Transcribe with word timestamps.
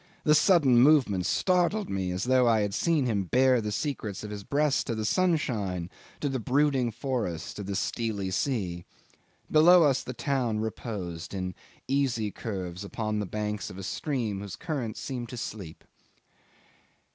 The 0.23 0.33
sudden 0.33 0.79
movement 0.81 1.27
startled 1.27 1.87
me 1.87 2.09
as 2.11 2.23
though 2.23 2.47
I 2.47 2.61
had 2.61 2.73
seen 2.73 3.05
him 3.05 3.25
bare 3.25 3.61
the 3.61 3.71
secrets 3.71 4.23
of 4.23 4.31
his 4.31 4.43
breast 4.43 4.87
to 4.87 4.95
the 4.95 5.05
sunshine, 5.05 5.91
to 6.21 6.27
the 6.27 6.39
brooding 6.39 6.89
forests, 6.89 7.53
to 7.53 7.63
the 7.63 7.75
steely 7.75 8.31
sea. 8.31 8.83
Below 9.51 9.83
us 9.83 10.01
the 10.03 10.13
town 10.15 10.59
reposed 10.59 11.35
in 11.35 11.53
easy 11.87 12.31
curves 12.31 12.83
upon 12.83 13.19
the 13.19 13.27
banks 13.27 13.69
of 13.69 13.77
a 13.77 13.83
stream 13.83 14.39
whose 14.39 14.55
current 14.55 14.97
seemed 14.97 15.29
to 15.29 15.37
sleep. 15.37 15.83